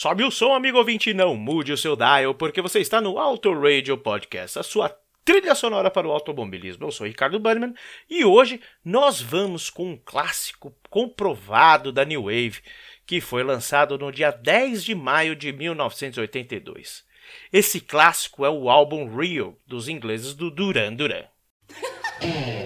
Sobe 0.00 0.24
o 0.24 0.30
som, 0.30 0.54
amigo 0.54 0.78
ouvinte, 0.78 1.12
não 1.12 1.36
mude 1.36 1.74
o 1.74 1.76
seu 1.76 1.94
dial, 1.94 2.34
porque 2.34 2.62
você 2.62 2.80
está 2.80 3.02
no 3.02 3.18
Auto 3.18 3.52
Radio 3.52 3.98
Podcast, 3.98 4.58
a 4.58 4.62
sua 4.62 4.88
trilha 5.22 5.54
sonora 5.54 5.90
para 5.90 6.08
o 6.08 6.10
automobilismo. 6.10 6.86
Eu 6.86 6.90
sou 6.90 7.06
Ricardo 7.06 7.38
Bannerman 7.38 7.74
e 8.08 8.24
hoje 8.24 8.62
nós 8.82 9.20
vamos 9.20 9.68
com 9.68 9.90
um 9.90 10.00
clássico 10.02 10.74
comprovado 10.88 11.92
da 11.92 12.02
New 12.02 12.22
Wave, 12.22 12.62
que 13.04 13.20
foi 13.20 13.42
lançado 13.42 13.98
no 13.98 14.10
dia 14.10 14.30
10 14.30 14.86
de 14.86 14.94
maio 14.94 15.36
de 15.36 15.52
1982. 15.52 17.04
Esse 17.52 17.78
clássico 17.78 18.42
é 18.42 18.48
o 18.48 18.70
álbum 18.70 19.14
Real, 19.14 19.54
dos 19.66 19.86
ingleses 19.86 20.32
do 20.32 20.50
Duran 20.50 20.94
Duran. 20.94 21.24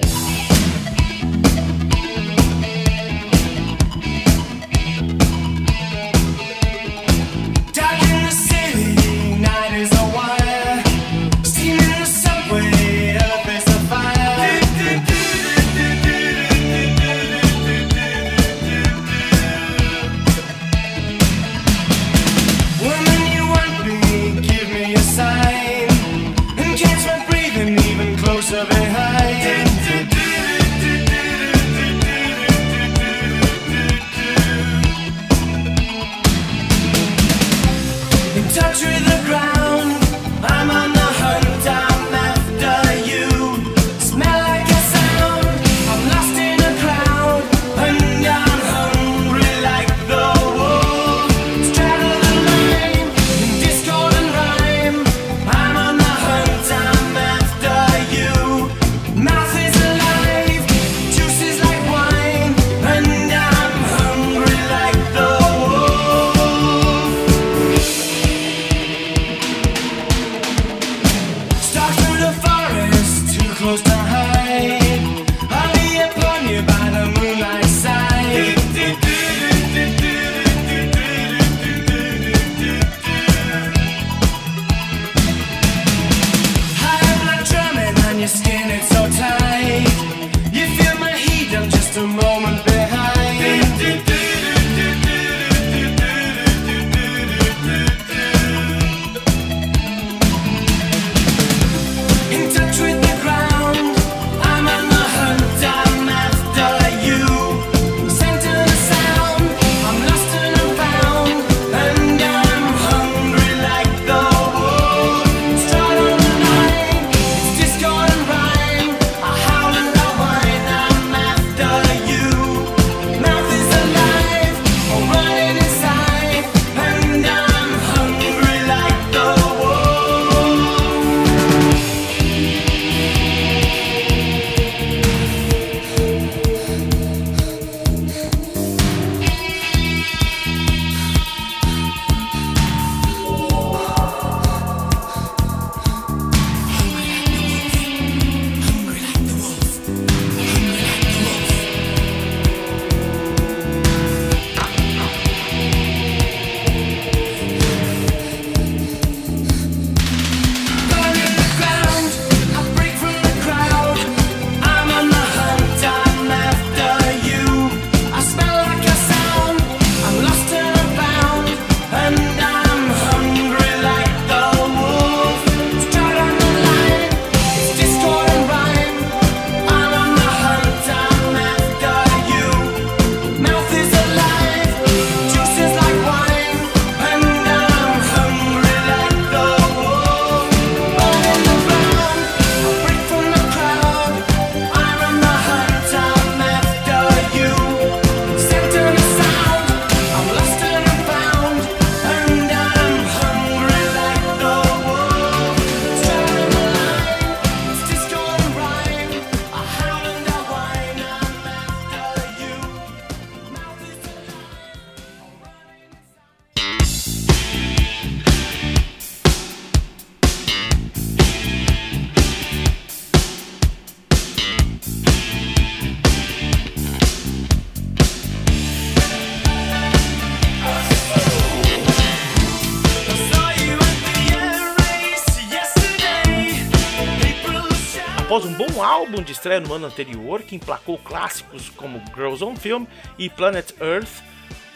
estreia 239.34 239.60
no 239.60 239.74
ano 239.74 239.86
anterior, 239.86 240.42
que 240.42 240.56
emplacou 240.56 240.96
clássicos 240.98 241.68
como 241.70 242.02
Girls 242.14 242.42
on 242.42 242.56
Film 242.56 242.86
e 243.18 243.28
Planet 243.28 243.72
Earth, 243.80 244.22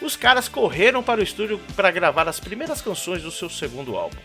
os 0.01 0.15
caras 0.15 0.47
correram 0.47 1.01
para 1.01 1.19
o 1.19 1.23
estúdio 1.23 1.59
para 1.75 1.91
gravar 1.91 2.27
as 2.27 2.39
primeiras 2.39 2.81
canções 2.81 3.23
do 3.23 3.31
seu 3.31 3.49
segundo 3.49 3.97
álbum. 3.97 4.17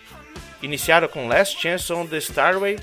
Iniciaram 0.62 1.08
com 1.08 1.28
Last 1.28 1.60
Chance 1.60 1.92
on 1.92 2.06
the 2.06 2.18
Starway, 2.18 2.78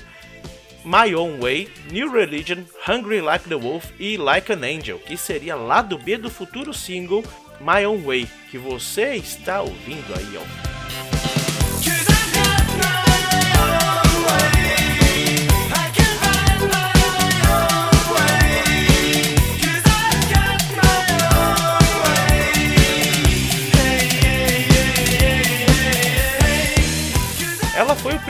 My 0.84 1.14
Own 1.14 1.38
Way, 1.40 1.68
New 1.90 2.10
Religion, 2.10 2.64
Hungry 2.88 3.20
Like 3.20 3.48
the 3.48 3.54
Wolf 3.54 3.86
e 3.98 4.16
Like 4.16 4.52
an 4.52 4.62
Angel, 4.62 4.98
que 4.98 5.16
seria 5.16 5.54
lado 5.54 5.96
B 5.98 6.16
do 6.16 6.30
futuro 6.30 6.74
single 6.74 7.22
My 7.60 7.86
Own 7.86 8.02
Way, 8.02 8.28
que 8.50 8.58
você 8.58 9.14
está 9.14 9.62
ouvindo 9.62 10.12
aí. 10.14 10.71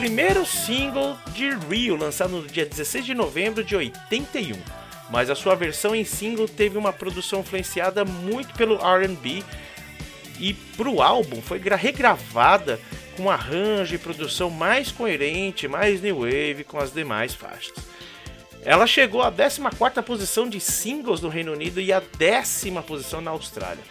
Primeiro 0.02 0.44
single 0.44 1.16
de 1.32 1.50
Rio, 1.50 1.94
lançado 1.94 2.31
no 2.32 2.44
dia 2.44 2.66
16 2.66 3.06
de 3.06 3.14
novembro 3.14 3.62
de 3.62 3.76
81. 3.76 4.58
Mas 5.08 5.31
a 5.31 5.37
sua 5.37 5.54
versão 5.54 5.94
em 5.94 6.04
single 6.04 6.49
teve 6.49 6.76
uma 6.76 6.93
produção 6.93 7.38
influenciada 7.38 8.04
muito 8.04 8.52
pelo 8.54 8.75
RB 8.75 9.44
e 10.40 10.54
para 10.54 10.88
o 10.88 11.00
álbum 11.00 11.40
foi 11.40 11.60
regravada 11.60 12.81
com 13.16 13.25
um 13.25 13.31
arranjo 13.31 13.94
e 13.94 13.99
produção 13.99 14.50
mais 14.50 14.90
coerente, 14.90 15.69
mais 15.69 16.02
new 16.02 16.22
wave 16.22 16.64
com 16.64 16.78
as 16.78 16.93
demais 16.93 17.32
faixas. 17.32 17.76
Ela 18.64 18.88
chegou 18.88 19.22
à 19.22 19.31
14 19.31 20.02
posição 20.05 20.48
de 20.48 20.58
singles 20.58 21.20
no 21.20 21.28
Reino 21.28 21.52
Unido 21.52 21.81
e 21.81 21.93
à 21.93 22.02
décima 22.19 22.82
posição 22.82 23.20
na 23.20 23.31
Austrália. 23.31 23.84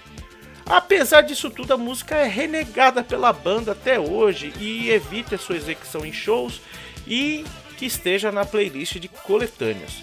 Apesar 0.72 1.20
disso 1.20 1.50
tudo, 1.50 1.74
a 1.74 1.78
música 1.78 2.16
é 2.16 2.26
renegada 2.26 3.04
pela 3.04 3.34
banda 3.34 3.74
até 3.74 4.00
hoje 4.00 4.54
e 4.58 4.90
evita 4.90 5.38
sua 5.38 5.58
execução 5.58 6.06
em 6.06 6.14
shows 6.14 6.62
e 7.06 7.44
que 7.78 7.86
esteja 7.86 8.32
na 8.32 8.46
playlist 8.46 8.98
de 8.98 9.10
coletâneas. 9.10 10.02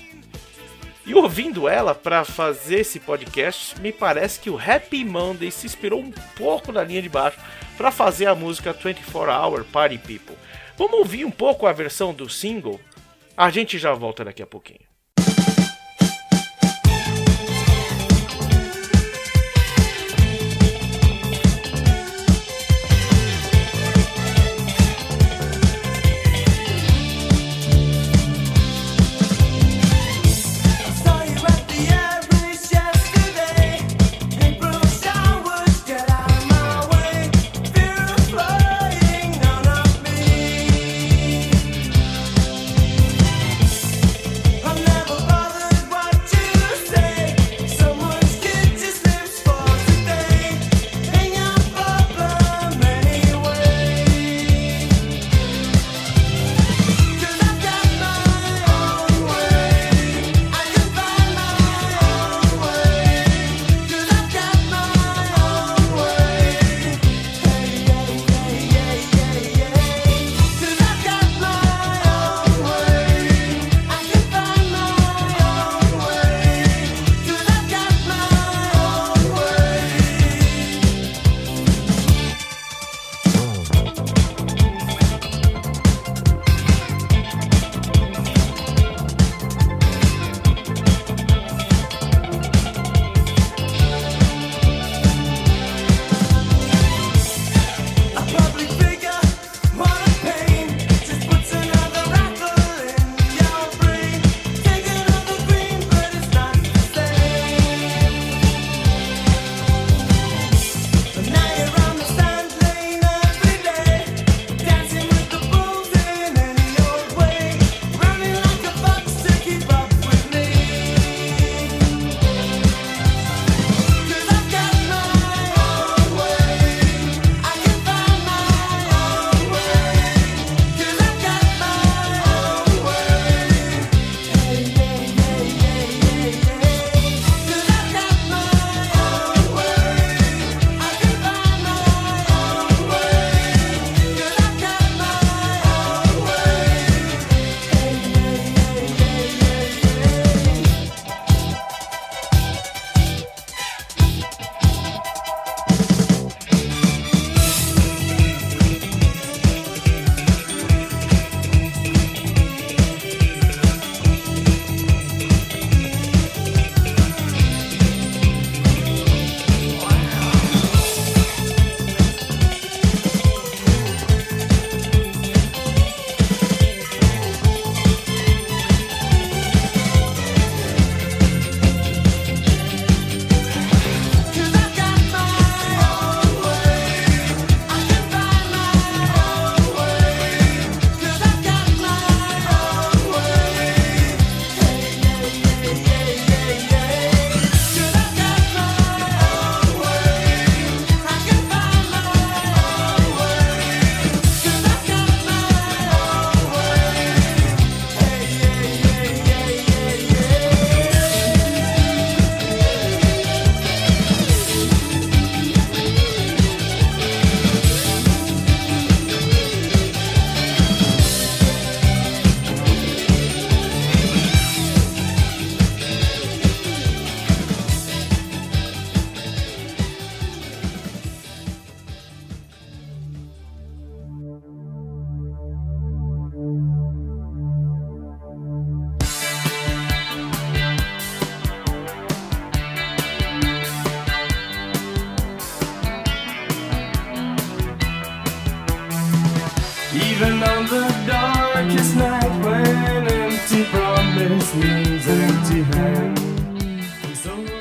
E 1.06 1.14
ouvindo 1.14 1.66
ela 1.66 1.94
para 1.94 2.22
fazer 2.22 2.80
esse 2.80 3.00
podcast, 3.00 3.80
me 3.80 3.90
parece 3.90 4.40
que 4.40 4.50
o 4.50 4.58
Happy 4.58 5.06
Monday 5.06 5.50
se 5.50 5.64
inspirou 5.64 6.00
um 6.00 6.12
pouco 6.36 6.70
na 6.70 6.84
linha 6.84 7.00
de 7.00 7.08
baixo 7.08 7.38
para 7.78 7.90
fazer 7.90 8.26
a 8.26 8.34
música 8.34 8.74
24 8.74 9.32
Hour 9.32 9.64
Party 9.64 9.96
People. 9.96 10.36
Vamos 10.76 10.98
ouvir 10.98 11.24
um 11.24 11.30
pouco 11.30 11.66
a 11.66 11.72
versão 11.72 12.12
do 12.12 12.28
single? 12.28 12.78
A 13.34 13.48
gente 13.48 13.78
já 13.78 13.94
volta 13.94 14.22
daqui 14.22 14.42
a 14.42 14.46
pouquinho. 14.46 14.88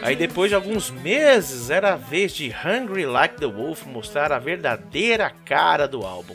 Aí 0.07 0.15
depois 0.15 0.49
de 0.49 0.55
alguns 0.55 0.89
meses 0.89 1.69
era 1.69 1.91
a 1.91 1.97
vez 1.97 2.33
de 2.33 2.49
Hungry 2.49 3.05
Like 3.05 3.35
the 3.35 3.45
Wolf 3.45 3.85
mostrar 3.85 4.31
a 4.31 4.39
verdadeira 4.39 5.29
cara 5.43 5.85
do 5.85 6.05
álbum. 6.05 6.33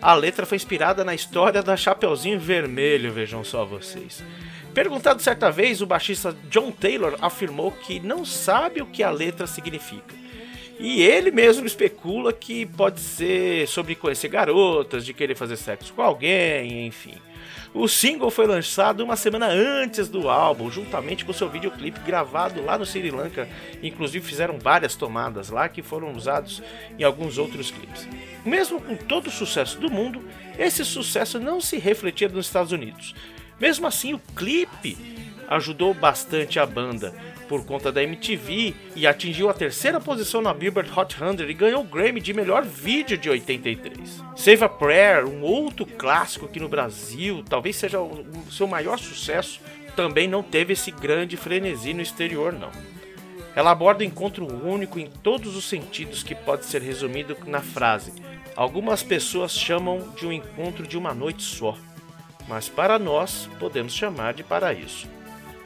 A 0.00 0.14
letra 0.14 0.46
foi 0.46 0.54
inspirada 0.54 1.02
na 1.04 1.16
história 1.16 1.60
da 1.60 1.76
Chapeuzinho 1.76 2.38
Vermelho, 2.38 3.12
vejam 3.12 3.42
só 3.42 3.64
vocês. 3.64 4.22
Perguntado 4.72 5.20
certa 5.20 5.50
vez, 5.50 5.82
o 5.82 5.86
baixista 5.86 6.32
John 6.48 6.70
Taylor 6.70 7.16
afirmou 7.20 7.72
que 7.72 7.98
não 7.98 8.24
sabe 8.24 8.80
o 8.80 8.86
que 8.86 9.02
a 9.02 9.10
letra 9.10 9.48
significa. 9.48 10.14
E 10.78 11.02
ele 11.02 11.32
mesmo 11.32 11.66
especula 11.66 12.32
que 12.32 12.66
pode 12.66 13.00
ser 13.00 13.66
sobre 13.66 13.96
conhecer 13.96 14.28
garotas, 14.28 15.04
de 15.04 15.12
querer 15.12 15.34
fazer 15.34 15.56
sexo 15.56 15.92
com 15.92 16.02
alguém, 16.02 16.86
enfim. 16.86 17.16
O 17.74 17.86
single 17.86 18.30
foi 18.30 18.46
lançado 18.46 19.04
uma 19.04 19.16
semana 19.16 19.46
antes 19.46 20.08
do 20.08 20.28
álbum, 20.28 20.70
juntamente 20.70 21.24
com 21.24 21.32
seu 21.32 21.48
videoclipe 21.48 22.00
gravado 22.00 22.64
lá 22.64 22.78
no 22.78 22.86
Sri 22.86 23.10
Lanka. 23.10 23.48
Inclusive 23.82 24.26
fizeram 24.26 24.58
várias 24.58 24.96
tomadas 24.96 25.50
lá 25.50 25.68
que 25.68 25.82
foram 25.82 26.12
usados 26.12 26.62
em 26.98 27.04
alguns 27.04 27.36
outros 27.38 27.70
clipes. 27.70 28.08
Mesmo 28.44 28.80
com 28.80 28.96
todo 28.96 29.26
o 29.26 29.32
sucesso 29.32 29.78
do 29.78 29.90
mundo, 29.90 30.22
esse 30.58 30.84
sucesso 30.84 31.38
não 31.38 31.60
se 31.60 31.78
refletia 31.78 32.28
nos 32.28 32.46
Estados 32.46 32.72
Unidos. 32.72 33.14
Mesmo 33.60 33.86
assim, 33.86 34.14
o 34.14 34.20
clipe 34.34 34.96
ajudou 35.48 35.92
bastante 35.92 36.58
a 36.58 36.66
banda 36.66 37.14
por 37.48 37.64
conta 37.64 37.90
da 37.90 38.02
MTV 38.02 38.74
e 38.94 39.06
atingiu 39.06 39.48
a 39.48 39.54
terceira 39.54 39.98
posição 39.98 40.42
na 40.42 40.52
Billboard 40.52 40.90
Hot 40.94 41.16
100 41.16 41.48
e 41.48 41.54
ganhou 41.54 41.80
o 41.80 41.86
Grammy 41.86 42.20
de 42.20 42.34
melhor 42.34 42.62
vídeo 42.62 43.16
de 43.16 43.30
83. 43.30 44.22
Save 44.36 44.64
a 44.64 44.68
Prayer, 44.68 45.26
um 45.26 45.42
outro 45.42 45.86
clássico 45.86 46.46
aqui 46.46 46.60
no 46.60 46.68
Brasil, 46.68 47.42
talvez 47.48 47.76
seja 47.76 48.00
o 48.00 48.24
seu 48.50 48.66
maior 48.66 48.98
sucesso, 48.98 49.60
também 49.96 50.28
não 50.28 50.42
teve 50.42 50.74
esse 50.74 50.90
grande 50.90 51.36
frenesi 51.36 51.94
no 51.94 52.02
exterior 52.02 52.52
não. 52.52 52.70
Ela 53.56 53.72
aborda 53.72 54.04
o 54.04 54.06
encontro 54.06 54.46
único 54.46 55.00
em 55.00 55.06
todos 55.06 55.56
os 55.56 55.64
sentidos 55.64 56.22
que 56.22 56.34
pode 56.34 56.66
ser 56.66 56.82
resumido 56.82 57.36
na 57.46 57.60
frase: 57.60 58.12
Algumas 58.54 59.02
pessoas 59.02 59.52
chamam 59.52 60.12
de 60.14 60.26
um 60.26 60.32
encontro 60.32 60.86
de 60.86 60.96
uma 60.96 61.12
noite 61.12 61.42
só, 61.42 61.76
mas 62.46 62.68
para 62.68 62.98
nós 62.98 63.48
podemos 63.58 63.92
chamar 63.92 64.34
de 64.34 64.44
paraíso. 64.44 65.17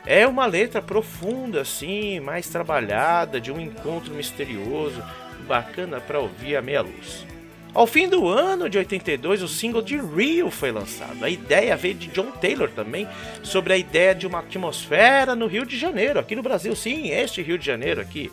É 0.04 0.26
uma 0.26 0.46
letra 0.46 0.82
profunda, 0.82 1.60
assim, 1.60 2.18
mais 2.18 2.48
trabalhada, 2.48 3.40
de 3.40 3.52
um 3.52 3.60
encontro 3.60 4.12
misterioso, 4.12 5.02
bacana 5.46 6.00
para 6.00 6.18
ouvir 6.18 6.56
à 6.56 6.62
meia 6.62 6.82
luz. 6.82 7.24
Ao 7.72 7.86
fim 7.86 8.08
do 8.08 8.28
ano 8.28 8.68
de 8.68 8.76
82, 8.76 9.42
o 9.42 9.48
single 9.48 9.80
de 9.80 9.96
Rio 9.96 10.50
foi 10.50 10.72
lançado. 10.72 11.24
A 11.24 11.30
ideia 11.30 11.76
veio 11.76 11.94
de 11.94 12.08
John 12.08 12.32
Taylor 12.32 12.68
também, 12.68 13.08
sobre 13.42 13.72
a 13.72 13.78
ideia 13.78 14.14
de 14.14 14.26
uma 14.26 14.40
atmosfera 14.40 15.36
no 15.36 15.46
Rio 15.46 15.64
de 15.64 15.78
Janeiro, 15.78 16.18
aqui 16.18 16.34
no 16.34 16.42
Brasil, 16.42 16.74
sim, 16.74 17.08
este 17.10 17.40
Rio 17.40 17.56
de 17.56 17.64
Janeiro 17.64 18.00
aqui. 18.00 18.30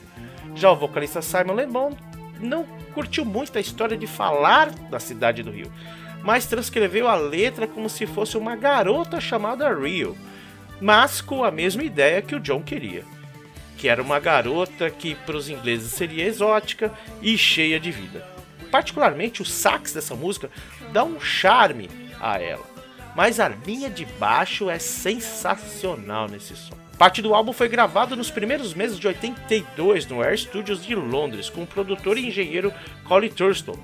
Já 0.55 0.71
o 0.71 0.75
vocalista 0.75 1.21
Simon 1.21 1.53
Le 1.53 1.67
Bon 1.67 1.95
não 2.41 2.65
curtiu 2.93 3.23
muito 3.23 3.55
a 3.57 3.61
história 3.61 3.95
de 3.95 4.07
falar 4.07 4.71
da 4.89 4.99
cidade 4.99 5.43
do 5.43 5.51
Rio, 5.51 5.71
mas 6.23 6.47
transcreveu 6.47 7.07
a 7.07 7.15
letra 7.15 7.67
como 7.67 7.87
se 7.87 8.07
fosse 8.07 8.37
uma 8.37 8.55
garota 8.55 9.21
chamada 9.21 9.71
Rio 9.73 10.17
mas 10.81 11.21
com 11.21 11.43
a 11.43 11.51
mesma 11.51 11.83
ideia 11.83 12.21
que 12.21 12.35
o 12.35 12.39
John 12.39 12.61
queria, 12.61 13.03
que 13.77 13.87
era 13.87 14.01
uma 14.01 14.19
garota 14.19 14.89
que 14.89 15.15
para 15.15 15.37
os 15.37 15.49
ingleses 15.49 15.91
seria 15.91 16.25
exótica 16.25 16.93
e 17.21 17.37
cheia 17.37 17.79
de 17.79 17.91
vida. 17.91 18.25
Particularmente 18.71 19.41
o 19.41 19.45
sax 19.45 19.93
dessa 19.93 20.15
música 20.15 20.49
dá 20.91 21.03
um 21.03 21.19
charme 21.19 21.89
a 22.19 22.39
ela, 22.39 22.65
mas 23.15 23.39
a 23.39 23.49
linha 23.49 23.89
de 23.89 24.05
baixo 24.05 24.69
é 24.69 24.77
sensacional 24.79 26.27
nesse 26.27 26.55
som. 26.55 26.77
Parte 26.99 27.21
do 27.21 27.33
álbum 27.33 27.53
foi 27.53 27.69
gravado 27.69 28.13
nos 28.17 28.29
primeiros 28.29 28.73
meses 28.73 28.99
de 28.99 29.07
82 29.07 30.05
no 30.07 30.21
Air 30.21 30.37
Studios 30.37 30.85
de 30.85 30.93
Londres 30.93 31.49
com 31.49 31.63
o 31.63 31.67
produtor 31.67 32.17
e 32.17 32.27
engenheiro 32.27 32.73
Colin 33.05 33.29
Thurston. 33.29 33.79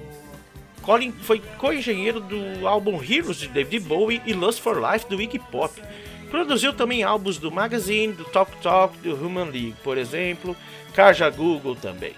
Colin 0.81 1.13
foi 1.13 1.41
co-engenheiro 1.57 2.19
do 2.19 2.67
álbum 2.67 3.01
Heroes 3.01 3.37
de 3.37 3.47
David 3.47 3.85
Bowie 3.85 4.21
e 4.25 4.33
Lust 4.33 4.61
for 4.61 4.77
Life 4.79 5.07
do 5.07 5.19
Iggy 5.21 5.39
Pop 5.39 5.81
Produziu 6.29 6.73
também 6.73 7.03
álbuns 7.03 7.37
do 7.37 7.51
Magazine, 7.51 8.13
do 8.13 8.25
Talk 8.25 8.51
Talk, 8.61 8.97
do 8.97 9.13
Human 9.15 9.45
League, 9.45 9.75
por 9.83 9.97
exemplo, 9.97 10.55
Kaja 10.93 11.29
Google 11.29 11.75
também. 11.75 12.13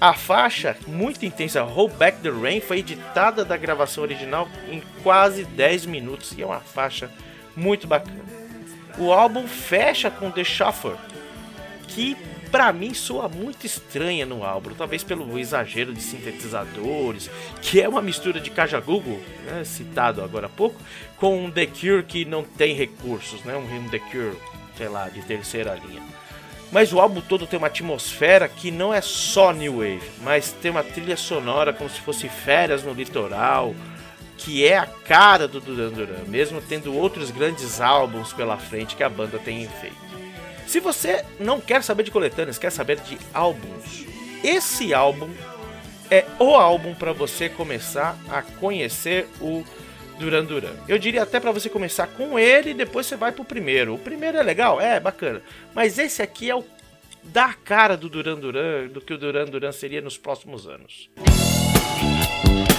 A 0.00 0.12
faixa, 0.14 0.76
muito 0.86 1.24
intensa, 1.24 1.62
Hold 1.62 1.92
Back 1.92 2.18
the 2.22 2.30
Rain, 2.30 2.60
foi 2.60 2.78
editada 2.78 3.44
da 3.44 3.56
gravação 3.56 4.02
original 4.02 4.48
em 4.68 4.82
quase 5.02 5.44
10 5.44 5.86
minutos 5.86 6.32
e 6.32 6.42
é 6.42 6.46
uma 6.46 6.60
faixa 6.60 7.10
muito 7.54 7.86
bacana. 7.86 8.24
O 8.98 9.12
álbum 9.12 9.46
fecha 9.46 10.10
com 10.10 10.30
The 10.30 10.44
Shuffle, 10.44 10.96
que 11.88 12.16
para 12.52 12.70
mim 12.70 12.92
soa 12.92 13.30
muito 13.30 13.64
estranha 13.64 14.26
no 14.26 14.44
álbum, 14.44 14.74
talvez 14.74 15.02
pelo 15.02 15.38
exagero 15.38 15.94
de 15.94 16.02
sintetizadores, 16.02 17.30
que 17.62 17.80
é 17.80 17.88
uma 17.88 18.02
mistura 18.02 18.38
de 18.38 18.50
Kaja 18.50 18.78
Google, 18.78 19.18
né, 19.46 19.64
citado 19.64 20.22
agora 20.22 20.46
há 20.46 20.50
pouco, 20.50 20.76
com 21.16 21.46
um 21.46 21.50
The 21.50 21.64
Cure 21.64 22.02
que 22.02 22.26
não 22.26 22.44
tem 22.44 22.74
recursos, 22.74 23.42
né, 23.42 23.56
um 23.56 23.88
The 23.88 23.98
Cure, 23.98 24.36
sei 24.76 24.88
lá, 24.88 25.08
de 25.08 25.22
terceira 25.22 25.74
linha. 25.74 26.02
Mas 26.70 26.92
o 26.92 27.00
álbum 27.00 27.22
todo 27.22 27.46
tem 27.46 27.58
uma 27.58 27.68
atmosfera 27.68 28.46
que 28.48 28.70
não 28.70 28.92
é 28.92 29.00
só 29.00 29.52
New 29.52 29.78
Wave, 29.78 30.02
mas 30.22 30.52
tem 30.52 30.70
uma 30.70 30.82
trilha 30.82 31.16
sonora 31.16 31.72
como 31.72 31.88
se 31.88 32.00
fosse 32.00 32.28
férias 32.28 32.82
no 32.82 32.92
litoral, 32.92 33.74
que 34.36 34.66
é 34.66 34.76
a 34.76 34.86
cara 34.86 35.48
do 35.48 35.60
Duran 35.60 35.90
Duran, 35.90 36.24
mesmo 36.28 36.60
tendo 36.60 36.94
outros 36.94 37.30
grandes 37.30 37.80
álbuns 37.80 38.32
pela 38.32 38.58
frente 38.58 38.94
que 38.94 39.02
a 39.02 39.08
banda 39.08 39.38
tem 39.38 39.66
feito. 39.68 40.11
Se 40.72 40.80
você 40.80 41.22
não 41.38 41.60
quer 41.60 41.82
saber 41.82 42.02
de 42.02 42.10
coletâneas, 42.10 42.56
quer 42.56 42.72
saber 42.72 42.98
de 43.00 43.18
álbuns, 43.34 44.06
esse 44.42 44.94
álbum 44.94 45.28
é 46.10 46.24
o 46.38 46.54
álbum 46.54 46.94
para 46.94 47.12
você 47.12 47.46
começar 47.46 48.16
a 48.30 48.40
conhecer 48.40 49.28
o 49.38 49.62
Duran 50.18 50.46
Duran. 50.46 50.72
Eu 50.88 50.98
diria 50.98 51.24
até 51.24 51.38
para 51.38 51.52
você 51.52 51.68
começar 51.68 52.06
com 52.06 52.38
ele 52.38 52.70
e 52.70 52.74
depois 52.74 53.04
você 53.04 53.16
vai 53.16 53.32
pro 53.32 53.44
primeiro. 53.44 53.92
O 53.92 53.98
primeiro 53.98 54.38
é 54.38 54.42
legal, 54.42 54.80
é 54.80 54.98
bacana, 54.98 55.42
mas 55.74 55.98
esse 55.98 56.22
aqui 56.22 56.48
é 56.48 56.56
o 56.56 56.64
da 57.22 57.52
cara 57.52 57.94
do 57.94 58.08
Duran 58.08 58.38
Duran, 58.38 58.86
do 58.86 59.02
que 59.02 59.12
o 59.12 59.18
Duran 59.18 59.44
Duran 59.44 59.72
seria 59.72 60.00
nos 60.00 60.16
próximos 60.16 60.66
anos. 60.66 61.10
Esse 62.62 62.71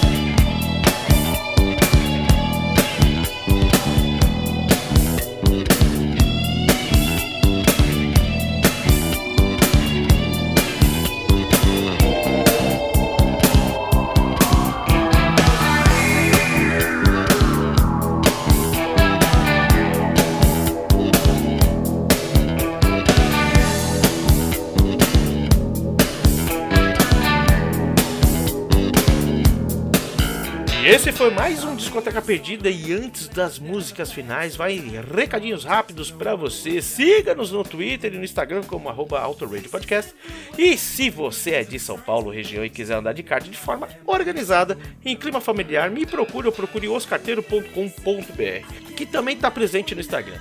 foi 31.24 31.32
mais 31.32 31.64
um 31.64 31.74
Discoteca 31.74 32.20
Perdida 32.20 32.68
e 32.68 32.92
antes 32.92 33.28
das 33.28 33.58
músicas 33.58 34.12
finais, 34.12 34.56
vai 34.56 34.78
recadinhos 35.10 35.64
rápidos 35.64 36.10
para 36.10 36.36
você. 36.36 36.82
Siga-nos 36.82 37.50
no 37.50 37.64
Twitter 37.64 38.12
e 38.12 38.18
no 38.18 38.24
Instagram 38.24 38.62
como 38.64 38.90
arroba 38.90 39.22
Podcast. 39.70 40.14
E 40.58 40.76
se 40.76 41.08
você 41.08 41.52
é 41.52 41.64
de 41.64 41.78
São 41.78 41.98
Paulo, 41.98 42.30
região 42.30 42.62
e 42.62 42.68
quiser 42.68 42.96
andar 42.96 43.14
de 43.14 43.22
kart 43.22 43.42
de 43.42 43.56
forma 43.56 43.88
organizada, 44.04 44.76
em 45.02 45.16
clima 45.16 45.40
familiar, 45.40 45.90
me 45.90 46.04
procure 46.04 46.48
ou 46.48 46.52
procure 46.52 46.88
oscarteiro.com.br, 46.88 48.92
que 48.94 49.06
também 49.06 49.34
está 49.34 49.50
presente 49.50 49.94
no 49.94 50.02
Instagram. 50.02 50.38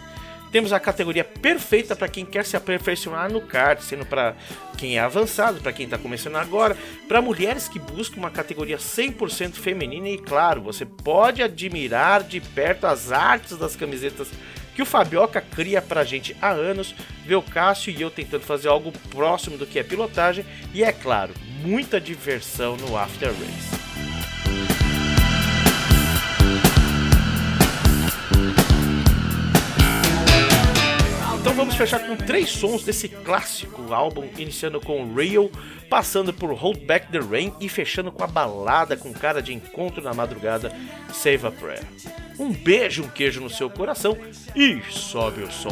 Temos 0.53 0.71
a 0.71 0.79
categoria 0.79 1.23
perfeita 1.23 1.95
para 1.95 2.07
quem 2.07 2.23
quer 2.23 2.45
se 2.45 2.55
aperfeiçoar 2.55 3.31
no 3.31 3.41
kart, 3.41 3.81
sendo 3.81 4.05
para 4.05 4.35
quem 4.77 4.97
é 4.97 4.99
avançado, 4.99 5.59
para 5.59 5.73
quem 5.73 5.85
está 5.85 5.97
começando 5.97 6.35
agora, 6.35 6.77
para 7.07 7.23
mulheres 7.23 7.67
que 7.67 7.79
buscam 7.79 8.19
uma 8.19 8.29
categoria 8.29 8.77
100% 8.77 9.53
feminina 9.53 10.09
e 10.09 10.17
claro, 10.19 10.61
você 10.61 10.85
pode 10.85 11.41
admirar 11.41 12.21
de 12.21 12.39
perto 12.39 12.85
as 12.85 13.11
artes 13.11 13.57
das 13.57 13.75
camisetas 13.75 14.29
que 14.75 14.81
o 14.83 14.85
Fabioca 14.85 15.41
cria 15.41 15.81
pra 15.81 16.03
gente 16.03 16.37
há 16.39 16.51
anos, 16.51 16.93
ver 17.25 17.35
o 17.35 17.41
Cássio 17.41 17.91
e 17.91 17.99
eu 17.99 18.11
tentando 18.11 18.43
fazer 18.43 18.67
algo 18.67 18.91
próximo 19.09 19.57
do 19.57 19.65
que 19.65 19.79
é 19.79 19.83
pilotagem. 19.83 20.45
E 20.71 20.83
é 20.83 20.91
claro, 20.91 21.33
muita 21.63 21.99
diversão 21.99 22.77
no 22.77 22.95
After 22.95 23.29
Race. 23.29 23.82
Vamos 31.63 31.75
fechar 31.77 32.05
com 32.05 32.17
três 32.17 32.49
sons 32.49 32.83
desse 32.83 33.07
clássico 33.07 33.93
álbum, 33.93 34.27
iniciando 34.37 34.81
com 34.81 35.13
Real, 35.13 35.49
passando 35.89 36.33
por 36.33 36.53
Hold 36.53 36.79
Back 36.79 37.09
the 37.09 37.19
Rain 37.19 37.53
e 37.57 37.69
fechando 37.69 38.11
com 38.11 38.21
a 38.21 38.27
balada 38.27 38.97
com 38.97 39.13
cara 39.13 39.41
de 39.41 39.53
encontro 39.53 40.03
na 40.03 40.13
madrugada, 40.13 40.75
Save 41.13 41.47
a 41.47 41.51
Prayer. 41.51 41.83
Um 42.37 42.51
beijo, 42.51 43.03
um 43.03 43.07
queijo 43.07 43.39
no 43.39 43.49
seu 43.49 43.69
coração 43.69 44.17
e 44.53 44.81
sobe 44.91 45.43
o 45.43 45.49
som. 45.49 45.71